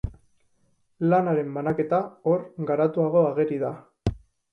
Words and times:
Lanaren 1.11 1.51
banaketa 1.57 1.99
hor 2.31 2.41
garatuago 2.71 3.21
ageri 3.27 3.61
da. 3.67 3.71